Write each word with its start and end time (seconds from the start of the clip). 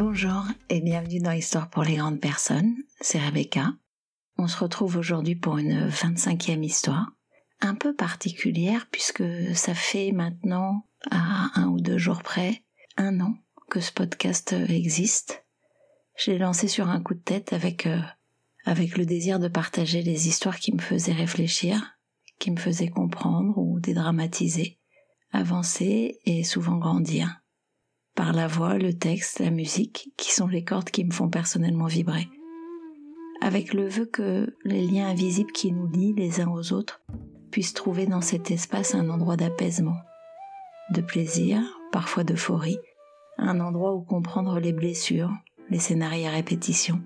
Bonjour 0.00 0.44
et 0.70 0.80
bienvenue 0.80 1.20
dans 1.20 1.32
Histoire 1.32 1.68
pour 1.68 1.82
les 1.82 1.96
grandes 1.96 2.22
personnes, 2.22 2.74
c'est 3.02 3.18
Rebecca. 3.18 3.74
On 4.38 4.48
se 4.48 4.56
retrouve 4.56 4.96
aujourd'hui 4.96 5.36
pour 5.36 5.58
une 5.58 5.90
25e 5.90 6.64
histoire, 6.64 7.12
un 7.60 7.74
peu 7.74 7.94
particulière 7.94 8.88
puisque 8.90 9.22
ça 9.54 9.74
fait 9.74 10.12
maintenant, 10.12 10.86
à 11.10 11.50
un 11.54 11.66
ou 11.66 11.82
deux 11.82 11.98
jours 11.98 12.22
près, 12.22 12.64
un 12.96 13.20
an 13.20 13.34
que 13.68 13.80
ce 13.80 13.92
podcast 13.92 14.54
existe. 14.70 15.44
Je 16.16 16.30
l'ai 16.30 16.38
lancé 16.38 16.66
sur 16.66 16.88
un 16.88 17.02
coup 17.02 17.12
de 17.12 17.20
tête 17.20 17.52
avec, 17.52 17.86
euh, 17.86 18.00
avec 18.64 18.96
le 18.96 19.04
désir 19.04 19.38
de 19.38 19.48
partager 19.48 20.00
les 20.00 20.28
histoires 20.28 20.60
qui 20.60 20.72
me 20.72 20.80
faisaient 20.80 21.12
réfléchir, 21.12 21.98
qui 22.38 22.50
me 22.50 22.58
faisaient 22.58 22.88
comprendre 22.88 23.58
ou 23.58 23.80
dédramatiser, 23.80 24.78
avancer 25.30 26.20
et 26.24 26.42
souvent 26.42 26.78
grandir 26.78 27.39
par 28.20 28.34
la 28.34 28.48
voix, 28.48 28.76
le 28.76 28.92
texte, 28.92 29.38
la 29.38 29.50
musique, 29.50 30.12
qui 30.18 30.30
sont 30.30 30.46
les 30.46 30.62
cordes 30.62 30.90
qui 30.90 31.06
me 31.06 31.10
font 31.10 31.30
personnellement 31.30 31.86
vibrer. 31.86 32.28
Avec 33.40 33.72
le 33.72 33.88
vœu 33.88 34.04
que 34.04 34.54
les 34.62 34.86
liens 34.86 35.08
invisibles 35.08 35.52
qui 35.52 35.72
nous 35.72 35.86
lient 35.86 36.12
les 36.12 36.42
uns 36.42 36.50
aux 36.50 36.74
autres 36.74 37.00
puissent 37.50 37.72
trouver 37.72 38.04
dans 38.04 38.20
cet 38.20 38.50
espace 38.50 38.94
un 38.94 39.08
endroit 39.08 39.38
d'apaisement, 39.38 39.96
de 40.92 41.00
plaisir, 41.00 41.62
parfois 41.92 42.22
d'euphorie, 42.22 42.76
un 43.38 43.58
endroit 43.58 43.94
où 43.94 44.02
comprendre 44.02 44.60
les 44.60 44.74
blessures, 44.74 45.32
les 45.70 45.78
scénarios 45.78 46.26
à 46.26 46.32
répétition, 46.32 47.00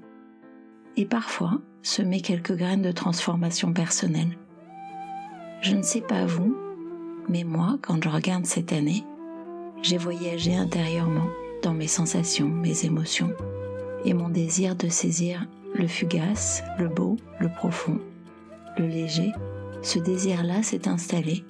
et 0.96 1.06
parfois 1.06 1.60
semer 1.82 2.22
quelques 2.22 2.56
graines 2.56 2.82
de 2.82 2.90
transformation 2.90 3.72
personnelle. 3.72 4.36
Je 5.60 5.76
ne 5.76 5.82
sais 5.82 6.00
pas 6.00 6.26
vous, 6.26 6.56
mais 7.28 7.44
moi, 7.44 7.78
quand 7.82 8.02
je 8.02 8.08
regarde 8.08 8.46
cette 8.46 8.72
année, 8.72 9.04
j'ai 9.84 9.98
voyagé 9.98 10.56
intérieurement 10.56 11.28
dans 11.62 11.74
mes 11.74 11.88
sensations, 11.88 12.48
mes 12.48 12.86
émotions 12.86 13.30
et 14.06 14.14
mon 14.14 14.30
désir 14.30 14.76
de 14.76 14.88
saisir 14.88 15.46
le 15.74 15.86
fugace, 15.86 16.64
le 16.78 16.88
beau, 16.88 17.18
le 17.38 17.50
profond, 17.50 17.98
le 18.78 18.86
léger. 18.86 19.32
Ce 19.82 19.98
désir-là 19.98 20.62
s'est 20.62 20.88
installé. 20.88 21.44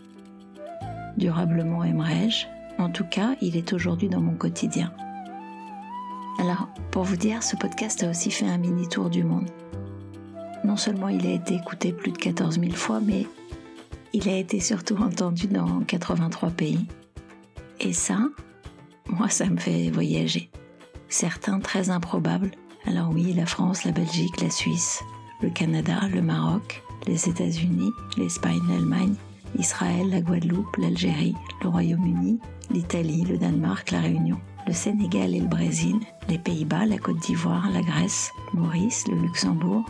Durablement 1.17 1.85
aimerais-je, 1.85 2.47
en 2.83 2.91
tout 2.91 3.05
cas, 3.09 3.37
il 3.41 3.57
est 3.57 3.73
aujourd'hui 3.73 4.09
dans 4.09 4.21
mon 4.21 4.35
quotidien. 4.35 4.93
Alors, 6.41 6.69
pour 6.91 7.05
vous 7.05 7.17
dire, 7.17 7.45
ce 7.45 7.55
podcast 7.55 8.03
a 8.03 8.11
aussi 8.11 8.33
fait 8.33 8.49
un 8.49 8.59
mini 8.59 8.89
tour 8.89 9.11
du 9.11 9.23
monde. 9.23 9.49
Non 10.65 10.77
seulement 10.77 11.09
il 11.09 11.25
a 11.25 11.35
été 11.35 11.55
écouté 11.55 11.93
plus 11.93 12.11
de 12.11 12.19
14 12.19 12.59
000 12.59 12.73
fois, 12.73 12.99
mais 13.01 13.29
il 14.13 14.29
a 14.29 14.37
été 14.37 14.59
surtout 14.59 14.97
entendu 15.01 15.47
dans 15.47 15.83
83 15.83 16.51
pays. 16.51 16.89
Et 17.85 17.93
ça, 17.93 18.19
moi, 19.11 19.29
ça 19.29 19.45
me 19.45 19.59
fait 19.59 19.91
voyager. 19.91 20.51
Certains 21.11 21.61
très 21.61 21.91
improbables. 21.91 22.51
Alors 22.87 23.11
oui, 23.11 23.35
la 23.35 23.45
France, 23.45 23.85
la 23.85 23.93
Belgique, 23.93 24.41
la 24.41 24.49
Suisse, 24.49 25.03
le 25.43 25.51
Canada, 25.51 26.01
le 26.11 26.23
Maroc, 26.23 26.83
les 27.07 27.29
États-Unis, 27.29 27.91
l'Espagne, 28.17 28.63
l'Allemagne, 28.71 29.15
Israël, 29.59 30.09
la 30.09 30.23
Guadeloupe, 30.23 30.77
l'Algérie, 30.79 31.35
le 31.63 31.69
Royaume-Uni, 31.69 32.41
l'Italie, 32.71 33.25
le 33.25 33.37
Danemark, 33.37 33.91
la 33.91 34.01
Réunion, 34.01 34.41
le 34.67 34.73
Sénégal 34.73 35.35
et 35.35 35.41
le 35.41 35.47
Brésil, 35.49 35.97
les 36.29 36.39
Pays-Bas, 36.39 36.87
la 36.87 36.97
Côte 36.97 37.21
d'Ivoire, 37.21 37.71
la 37.71 37.83
Grèce, 37.83 38.31
Maurice, 38.55 39.07
le 39.09 39.17
Luxembourg, 39.17 39.85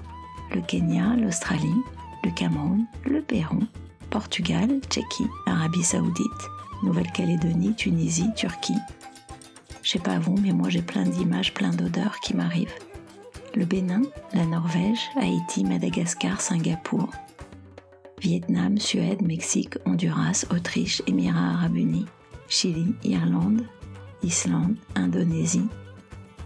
le 0.53 0.61
Kenya, 0.63 1.15
l'Australie, 1.17 1.83
le 2.25 2.31
Cameroun, 2.33 2.87
le 3.07 3.23
Pérou, 3.23 3.61
Portugal, 4.11 4.81
Tchéquie, 4.91 5.29
Arabie 5.47 5.85
Saoudite, 5.85 6.51
Nouvelle-Calédonie, 6.85 7.75
Tunisie, 7.75 8.31
Turquie. 8.37 8.79
Je 9.83 9.91
sais 9.91 9.99
pas 9.99 10.19
vous, 10.19 10.37
mais 10.41 10.53
moi 10.53 10.69
j'ai 10.69 10.83
plein 10.83 11.05
d'images, 11.05 11.53
plein 11.53 11.71
d'odeurs 11.71 12.21
qui 12.21 12.35
m'arrivent. 12.35 12.75
Le 13.55 13.65
Bénin, 13.65 14.03
la 14.33 14.47
Norvège, 14.47 15.01
Haïti, 15.17 15.65
Madagascar, 15.65 16.41
Singapour. 16.41 17.11
Vietnam, 18.21 18.79
Suède, 18.79 19.23
Mexique, 19.23 19.75
Honduras, 19.85 20.47
Autriche, 20.51 21.03
Émirats 21.07 21.55
arabes 21.59 21.77
unis, 21.77 22.07
Chili, 22.49 22.95
Irlande, 23.05 23.67
Islande, 24.23 24.77
Indonésie, 24.95 25.69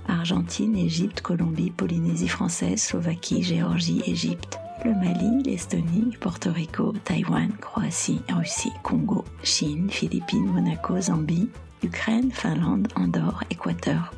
Argentine, 0.08 0.76
Égypte, 0.76 1.20
Colombie, 1.20 1.70
Polynésie 1.70 2.28
française, 2.28 2.82
Slovaquie, 2.82 3.42
Géorgie, 3.42 4.02
Égypte, 4.06 4.58
le 4.84 4.94
Mali, 4.94 5.42
l'Estonie, 5.44 6.16
Porto 6.20 6.52
Rico, 6.52 6.92
Taïwan, 7.04 7.50
Croatie, 7.60 8.20
Russie, 8.28 8.72
Congo, 8.82 9.24
Chine, 9.42 9.90
Philippines, 9.90 10.46
Monaco, 10.46 11.00
Zambie, 11.00 11.48
Ukraine, 11.82 12.30
Finlande, 12.30 12.88
Andorre, 12.96 13.44
Équateur, 13.50 14.12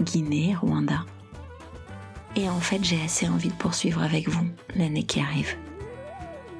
Guinée, 0.00 0.54
Rwanda. 0.54 1.04
Et 2.36 2.48
en 2.48 2.58
fait, 2.58 2.82
j'ai 2.82 3.00
assez 3.02 3.28
envie 3.28 3.50
de 3.50 3.54
poursuivre 3.54 4.02
avec 4.02 4.28
vous 4.28 4.46
l'année 4.74 5.04
qui 5.04 5.20
arrive. 5.20 5.54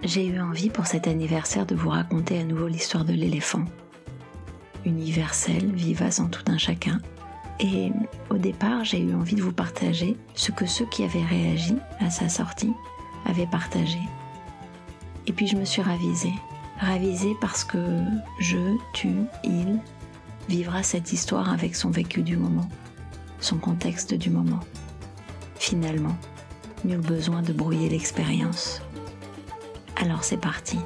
J'ai 0.02 0.26
eu 0.26 0.40
envie 0.40 0.70
pour 0.70 0.86
cet 0.86 1.08
anniversaire 1.08 1.66
de 1.66 1.74
vous 1.74 1.88
raconter 1.88 2.38
à 2.38 2.44
nouveau 2.44 2.68
l'histoire 2.68 3.04
de 3.04 3.14
l'éléphant. 3.14 3.64
Universelle, 4.84 5.72
vivace 5.72 6.20
en 6.20 6.28
tout 6.28 6.44
un 6.46 6.58
chacun, 6.58 7.00
et 7.60 7.92
au 8.30 8.36
départ, 8.36 8.84
j'ai 8.84 9.00
eu 9.00 9.14
envie 9.14 9.36
de 9.36 9.42
vous 9.42 9.52
partager 9.52 10.16
ce 10.34 10.50
que 10.50 10.66
ceux 10.66 10.86
qui 10.86 11.04
avaient 11.04 11.24
réagi 11.24 11.76
à 12.00 12.10
sa 12.10 12.28
sortie 12.28 12.72
avaient 13.26 13.46
partagé. 13.46 13.98
Et 15.26 15.32
puis 15.32 15.46
je 15.46 15.56
me 15.56 15.64
suis 15.64 15.82
ravisée. 15.82 16.32
Ravisée 16.78 17.36
parce 17.40 17.64
que 17.64 17.78
je, 18.40 18.76
tu, 18.92 19.10
il 19.44 19.78
vivra 20.48 20.82
cette 20.82 21.12
histoire 21.12 21.50
avec 21.52 21.76
son 21.76 21.90
vécu 21.90 22.22
du 22.22 22.36
moment, 22.36 22.68
son 23.40 23.56
contexte 23.56 24.14
du 24.14 24.30
moment. 24.30 24.60
Finalement, 25.56 26.16
nul 26.84 26.98
besoin 26.98 27.40
de 27.42 27.52
brouiller 27.52 27.88
l'expérience. 27.88 28.82
Alors 29.96 30.24
c'est 30.24 30.40
parti. 30.40 30.78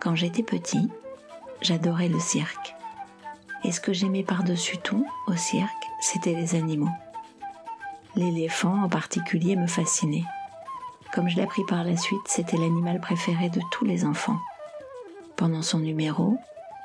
Quand 0.00 0.14
j'étais 0.14 0.44
petit, 0.44 0.88
j'adorais 1.60 2.08
le 2.08 2.20
cirque. 2.20 2.77
Et 3.64 3.72
ce 3.72 3.80
que 3.80 3.92
j'aimais 3.92 4.22
par-dessus 4.22 4.78
tout 4.78 5.06
au 5.26 5.34
cirque, 5.34 5.68
c'était 6.00 6.34
les 6.34 6.54
animaux. 6.54 6.90
L'éléphant 8.14 8.82
en 8.84 8.88
particulier 8.88 9.56
me 9.56 9.66
fascinait. 9.66 10.24
Comme 11.12 11.28
je 11.28 11.36
l'ai 11.36 11.42
appris 11.42 11.64
par 11.64 11.84
la 11.84 11.96
suite, 11.96 12.26
c'était 12.26 12.56
l'animal 12.56 13.00
préféré 13.00 13.48
de 13.48 13.60
tous 13.70 13.84
les 13.84 14.04
enfants. 14.04 14.38
Pendant 15.36 15.62
son 15.62 15.78
numéro, 15.78 16.38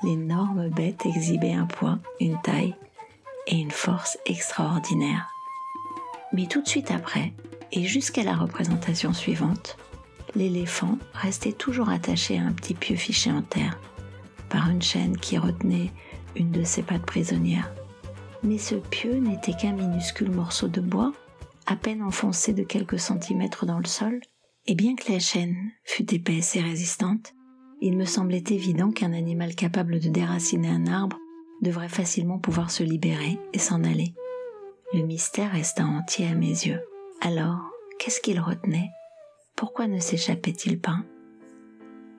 l'énorme 0.03 0.69
bête 0.69 1.05
exhibait 1.05 1.53
un 1.53 1.65
poids, 1.65 1.99
une 2.19 2.39
taille 2.41 2.75
et 3.47 3.57
une 3.57 3.71
force 3.71 4.17
extraordinaires. 4.25 5.27
Mais 6.33 6.47
tout 6.47 6.61
de 6.61 6.67
suite 6.67 6.91
après, 6.91 7.33
et 7.71 7.83
jusqu'à 7.83 8.23
la 8.23 8.35
représentation 8.35 9.13
suivante, 9.13 9.77
l'éléphant 10.35 10.97
restait 11.13 11.51
toujours 11.51 11.89
attaché 11.89 12.37
à 12.37 12.43
un 12.43 12.51
petit 12.51 12.73
pieu 12.73 12.95
fiché 12.95 13.31
en 13.31 13.41
terre, 13.41 13.77
par 14.49 14.69
une 14.69 14.81
chaîne 14.81 15.17
qui 15.17 15.37
retenait 15.37 15.91
une 16.35 16.51
de 16.51 16.63
ses 16.63 16.83
pattes 16.83 17.05
prisonnières. 17.05 17.73
Mais 18.43 18.57
ce 18.57 18.75
pieu 18.75 19.15
n'était 19.15 19.53
qu'un 19.53 19.73
minuscule 19.73 20.31
morceau 20.31 20.67
de 20.67 20.81
bois, 20.81 21.13
à 21.65 21.75
peine 21.75 22.01
enfoncé 22.01 22.53
de 22.53 22.63
quelques 22.63 22.99
centimètres 22.99 23.65
dans 23.65 23.79
le 23.79 23.85
sol, 23.85 24.19
et 24.65 24.75
bien 24.75 24.95
que 24.95 25.11
la 25.11 25.19
chaîne 25.19 25.55
fût 25.83 26.13
épaisse 26.13 26.55
et 26.55 26.61
résistante, 26.61 27.33
il 27.81 27.97
me 27.97 28.05
semblait 28.05 28.43
évident 28.49 28.91
qu'un 28.91 29.13
animal 29.13 29.55
capable 29.55 29.99
de 29.99 30.09
déraciner 30.09 30.69
un 30.69 30.87
arbre 30.87 31.17
devrait 31.61 31.89
facilement 31.89 32.39
pouvoir 32.39 32.71
se 32.71 32.83
libérer 32.83 33.39
et 33.51 33.59
s'en 33.59 33.83
aller. 33.83 34.13
Le 34.93 35.01
mystère 35.03 35.51
resta 35.51 35.85
entier 35.85 36.27
à 36.27 36.35
mes 36.35 36.47
yeux. 36.47 36.81
Alors, 37.21 37.59
qu'est-ce 37.99 38.21
qu'il 38.21 38.39
retenait? 38.39 38.89
Pourquoi 39.55 39.87
ne 39.87 39.99
s'échappait-il 39.99 40.79
pas? 40.79 40.97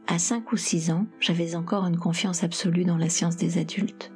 À 0.07 0.19
5 0.19 0.53
ou 0.53 0.57
6 0.57 0.91
ans, 0.91 1.07
j'avais 1.19 1.55
encore 1.55 1.87
une 1.87 1.97
confiance 1.97 2.45
absolue 2.45 2.85
dans 2.85 2.99
la 2.99 3.09
science 3.09 3.37
des 3.37 3.59
adultes. 3.59 4.13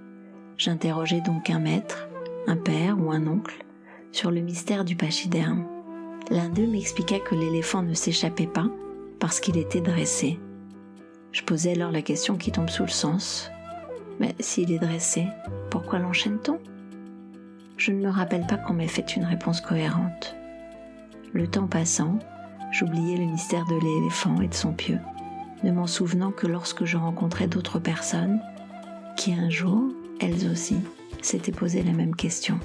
J'interrogeais 0.59 1.23
donc 1.23 1.49
un 1.51 1.61
maître, 1.61 2.09
un 2.47 2.57
père 2.57 2.99
ou 3.01 3.11
un 3.11 3.27
oncle 3.27 3.65
sur 4.13 4.31
le 4.31 4.41
mystère 4.41 4.85
du 4.85 4.97
pachyderme. 4.97 5.67
L'un 6.31 6.51
d'eux 6.51 6.67
m'expliqua 6.67 7.21
que 7.21 7.35
l'éléphant 7.35 7.83
ne 7.83 7.95
s'échappait 7.95 8.47
pas 8.47 8.69
parce 9.19 9.41
qu'il 9.41 9.57
était 9.57 9.81
dressé. 9.81 10.39
Je 11.33 11.43
posais 11.43 11.73
alors 11.73 11.91
la 11.91 12.03
question 12.03 12.37
qui 12.37 12.53
tombe 12.53 12.69
sous 12.69 12.85
le 12.85 12.89
sens. 12.89 13.51
Mais 14.21 14.35
s'il 14.41 14.73
est 14.73 14.79
dressé, 14.79 15.27
pourquoi 15.71 16.01
l'enchaîne-t-on? 16.01 16.59
Je 17.77 17.93
ne 17.93 18.05
me 18.05 18.11
rappelle 18.11 18.47
pas 18.47 18.57
qu'on 18.57 18.75
m'ait 18.75 18.89
fait 18.89 19.17
une 19.17 19.25
réponse 19.25 19.61
cohérente. 19.61 20.37
Le 21.33 21.47
temps 21.47 21.69
passant, 21.69 22.19
j'oubliais 22.73 23.17
le 23.17 23.27
mystère 23.27 23.65
de 23.67 23.77
l'éléphant 23.77 24.41
et 24.41 24.49
de 24.49 24.55
son 24.55 24.73
pieu 24.73 24.99
ne 25.63 25.73
m'en 25.73 25.87
souvenant 25.87 26.31
que 26.31 26.47
lorsque 26.47 26.85
je 26.85 26.97
rencontrais 26.97 27.49
d'autres 27.49 27.79
personnes 27.79 28.41
qui 29.17 29.33
un 29.33 29.51
jour, 29.51 29.85
elles 30.21 30.49
aussi, 30.51 30.77
s'étaient 31.23 31.53
posé 31.53 31.83
la 31.83 31.93
même 31.93 32.15
question. 32.15 32.59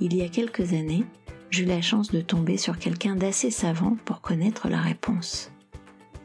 Il 0.00 0.14
y 0.14 0.22
a 0.22 0.28
quelques 0.28 0.72
années, 0.72 1.04
j'eus 1.50 1.64
la 1.64 1.82
chance 1.82 2.10
de 2.10 2.20
tomber 2.20 2.56
sur 2.56 2.78
quelqu'un 2.78 3.16
d'assez 3.16 3.50
savant 3.50 3.96
pour 4.04 4.20
connaître 4.20 4.68
la 4.68 4.80
réponse. 4.80 5.50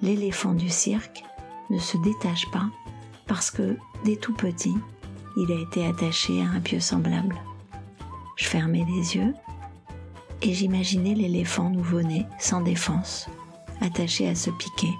L'éléphant 0.01 0.53
du 0.53 0.69
cirque 0.69 1.23
ne 1.69 1.79
se 1.79 1.97
détache 1.97 2.49
pas 2.51 2.69
parce 3.27 3.51
que, 3.51 3.77
dès 4.05 4.15
tout 4.15 4.33
petit, 4.33 4.75
il 5.37 5.51
a 5.51 5.61
été 5.61 5.85
attaché 5.85 6.41
à 6.41 6.49
un 6.49 6.59
pieu 6.59 6.79
semblable. 6.79 7.35
Je 8.35 8.45
fermais 8.45 8.85
les 8.87 9.15
yeux 9.15 9.33
et 10.41 10.53
j'imaginais 10.53 11.15
l'éléphant 11.15 11.69
nouveau-né, 11.69 12.25
sans 12.39 12.61
défense, 12.61 13.27
attaché 13.81 14.27
à 14.27 14.35
ce 14.35 14.49
piquet. 14.51 14.93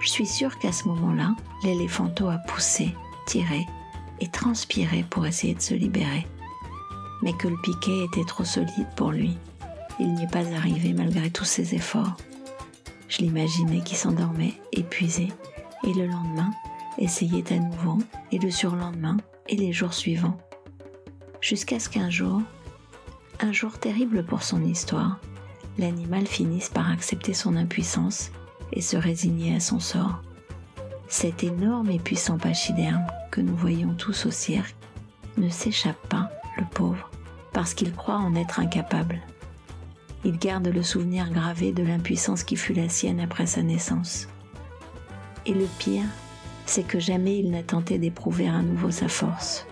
Je 0.00 0.08
suis 0.08 0.26
sûre 0.26 0.58
qu'à 0.58 0.72
ce 0.72 0.86
moment-là, 0.88 1.34
l'éléphanto 1.64 2.28
a 2.28 2.38
poussé, 2.38 2.94
tiré 3.26 3.66
et 4.20 4.28
transpiré 4.28 5.04
pour 5.08 5.26
essayer 5.26 5.54
de 5.54 5.60
se 5.60 5.74
libérer. 5.74 6.26
Mais 7.22 7.32
que 7.32 7.48
le 7.48 7.60
piquet 7.62 8.04
était 8.04 8.24
trop 8.24 8.44
solide 8.44 8.86
pour 8.96 9.10
lui. 9.10 9.36
Il 9.98 10.14
n'y 10.14 10.24
est 10.24 10.32
pas 10.32 10.46
arrivé 10.54 10.92
malgré 10.92 11.30
tous 11.30 11.44
ses 11.44 11.74
efforts. 11.74 12.16
Je 13.08 13.18
l'imaginais 13.18 13.80
qui 13.80 13.96
s'endormait, 13.96 14.54
épuisé, 14.72 15.28
et 15.84 15.92
le 15.94 16.06
lendemain, 16.06 16.50
essayait 16.98 17.52
à 17.52 17.58
nouveau, 17.58 17.98
et 18.30 18.38
le 18.38 18.50
surlendemain, 18.50 19.16
et 19.48 19.56
les 19.56 19.72
jours 19.72 19.94
suivants. 19.94 20.38
Jusqu'à 21.40 21.80
ce 21.80 21.88
qu'un 21.88 22.10
jour, 22.10 22.42
un 23.40 23.52
jour 23.52 23.78
terrible 23.78 24.24
pour 24.24 24.42
son 24.42 24.64
histoire, 24.64 25.18
l'animal 25.78 26.26
finisse 26.26 26.68
par 26.68 26.90
accepter 26.90 27.34
son 27.34 27.56
impuissance 27.56 28.30
et 28.72 28.80
se 28.80 28.96
résigner 28.96 29.54
à 29.54 29.60
son 29.60 29.80
sort. 29.80 30.22
Cet 31.08 31.42
énorme 31.42 31.90
et 31.90 31.98
puissant 31.98 32.38
pachyderme 32.38 33.06
que 33.30 33.40
nous 33.40 33.56
voyons 33.56 33.94
tous 33.94 34.26
au 34.26 34.30
cirque 34.30 34.76
ne 35.36 35.48
s'échappe 35.48 36.08
pas, 36.08 36.30
le 36.58 36.64
pauvre, 36.64 37.10
parce 37.52 37.74
qu'il 37.74 37.92
croit 37.92 38.18
en 38.18 38.34
être 38.34 38.60
incapable. 38.60 39.20
Il 40.24 40.38
garde 40.38 40.66
le 40.66 40.82
souvenir 40.82 41.30
gravé 41.30 41.72
de 41.72 41.82
l'impuissance 41.82 42.42
qui 42.42 42.56
fut 42.56 42.74
la 42.74 42.88
sienne 42.88 43.20
après 43.20 43.46
sa 43.46 43.62
naissance. 43.62 44.28
Et 45.46 45.54
le 45.54 45.66
pire, 45.78 46.04
c'est 46.66 46.86
que 46.86 46.98
jamais 46.98 47.38
il 47.38 47.50
n'a 47.50 47.62
tenté 47.62 47.98
d'éprouver 47.98 48.48
à 48.48 48.60
nouveau 48.60 48.90
sa 48.90 49.08
force. 49.08 49.66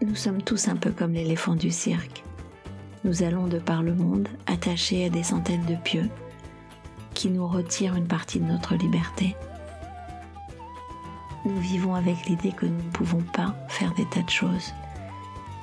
Nous 0.00 0.14
sommes 0.14 0.42
tous 0.42 0.68
un 0.68 0.76
peu 0.76 0.92
comme 0.92 1.14
l'éléphant 1.14 1.56
du 1.56 1.70
cirque. 1.70 2.22
Nous 3.02 3.24
allons 3.24 3.48
de 3.48 3.58
par 3.58 3.82
le 3.82 3.94
monde 3.94 4.28
attachés 4.46 5.06
à 5.06 5.08
des 5.08 5.24
centaines 5.24 5.66
de 5.66 5.74
pieux 5.74 6.08
qui 7.18 7.30
nous 7.30 7.48
retirent 7.48 7.96
une 7.96 8.06
partie 8.06 8.38
de 8.38 8.44
notre 8.44 8.76
liberté. 8.76 9.34
Nous 11.44 11.58
vivons 11.58 11.96
avec 11.96 12.26
l'idée 12.26 12.52
que 12.52 12.64
nous 12.64 12.80
ne 12.80 12.90
pouvons 12.90 13.22
pas 13.32 13.56
faire 13.66 13.92
des 13.94 14.04
tas 14.04 14.22
de 14.22 14.30
choses, 14.30 14.72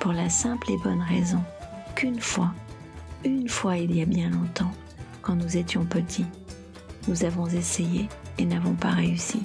pour 0.01 0.11
la 0.11 0.29
simple 0.29 0.69
et 0.69 0.77
bonne 0.77 1.01
raison 1.01 1.41
qu'une 1.95 2.19
fois, 2.19 2.51
une 3.23 3.47
fois 3.47 3.77
il 3.77 3.95
y 3.95 4.01
a 4.01 4.05
bien 4.05 4.29
longtemps, 4.29 4.73
quand 5.21 5.35
nous 5.35 5.55
étions 5.55 5.85
petits, 5.85 6.25
nous 7.07 7.23
avons 7.23 7.47
essayé 7.47 8.09
et 8.37 8.43
n'avons 8.43 8.73
pas 8.73 8.91
réussi. 8.91 9.41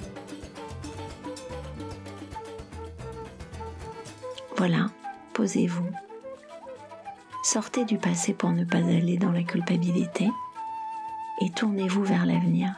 Voilà, 4.57 4.87
posez-vous. 5.33 5.89
Sortez 7.41 7.85
du 7.85 7.97
passé 7.97 8.33
pour 8.33 8.51
ne 8.51 8.65
pas 8.65 8.79
aller 8.79 9.17
dans 9.17 9.31
la 9.31 9.43
culpabilité 9.43 10.29
et 11.41 11.49
tournez-vous 11.49 12.03
vers 12.03 12.25
l'avenir 12.25 12.75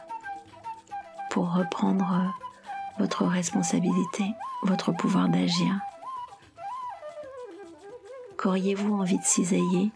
pour 1.30 1.52
reprendre 1.52 2.34
votre 2.98 3.24
responsabilité, 3.24 4.24
votre 4.62 4.92
pouvoir 4.92 5.28
d'agir. 5.28 5.78
Qu'auriez-vous 8.38 8.94
envie 8.94 9.18
de 9.18 9.24
cisailler, 9.24 9.90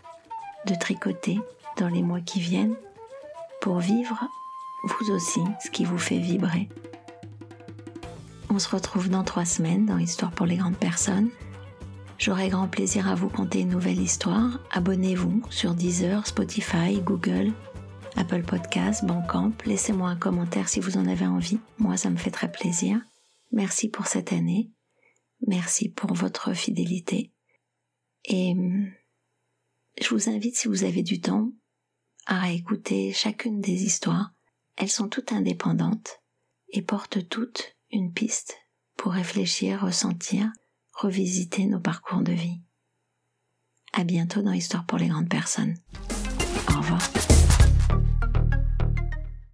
de 0.66 0.74
tricoter 0.74 1.40
dans 1.78 1.88
les 1.88 2.02
mois 2.02 2.20
qui 2.20 2.40
viennent 2.40 2.76
pour 3.60 3.78
vivre 3.78 4.24
vous 4.84 5.10
aussi 5.10 5.40
ce 5.64 5.70
qui 5.70 5.84
vous 5.84 5.98
fait 5.98 6.18
vibrer? 6.18 6.68
On 8.50 8.58
se 8.58 8.68
retrouve 8.68 9.08
dans 9.08 9.24
trois 9.24 9.44
semaines 9.44 9.86
dans 9.86 9.98
Histoire 9.98 10.30
pour 10.30 10.46
les 10.46 10.56
grandes 10.56 10.76
personnes. 10.76 11.28
J'aurai 12.18 12.48
grand 12.48 12.66
plaisir 12.66 13.08
à 13.08 13.14
vous 13.14 13.28
conter 13.28 13.60
une 13.60 13.68
nouvelle 13.68 14.00
histoire. 14.00 14.58
Abonnez-vous 14.72 15.42
sur 15.50 15.74
Deezer, 15.74 16.26
Spotify, 16.26 17.00
Google, 17.04 17.52
Apple 18.18 18.42
Podcasts, 18.42 19.04
Bandcamp. 19.04 19.52
Laissez-moi 19.64 20.10
un 20.10 20.16
commentaire 20.16 20.68
si 20.68 20.80
vous 20.80 20.96
en 20.96 21.06
avez 21.06 21.26
envie. 21.26 21.60
Moi, 21.78 21.96
ça 21.96 22.10
me 22.10 22.16
fait 22.16 22.32
très 22.32 22.50
plaisir. 22.50 23.00
Merci 23.52 23.88
pour 23.88 24.08
cette 24.08 24.32
année. 24.32 24.72
Merci 25.46 25.88
pour 25.88 26.14
votre 26.14 26.52
fidélité. 26.52 27.32
Et 28.24 28.50
hum, 28.50 28.90
je 30.02 30.08
vous 30.08 30.28
invite, 30.28 30.56
si 30.56 30.66
vous 30.66 30.82
avez 30.82 31.04
du 31.04 31.20
temps, 31.20 31.52
à 32.26 32.50
écouter 32.50 33.12
chacune 33.12 33.60
des 33.60 33.84
histoires. 33.84 34.32
Elles 34.76 34.90
sont 34.90 35.08
toutes 35.08 35.32
indépendantes 35.32 36.20
et 36.70 36.82
portent 36.82 37.28
toutes 37.28 37.76
une 37.92 38.12
piste 38.12 38.56
pour 38.96 39.12
réfléchir, 39.12 39.82
ressentir, 39.82 40.50
revisiter 40.92 41.66
nos 41.66 41.80
parcours 41.80 42.22
de 42.22 42.32
vie. 42.32 42.60
À 43.92 44.02
bientôt 44.02 44.42
dans 44.42 44.52
Histoire 44.52 44.86
pour 44.86 44.98
les 44.98 45.06
grandes 45.06 45.30
personnes. 45.30 45.76
Au 46.68 46.78
revoir. 46.78 47.08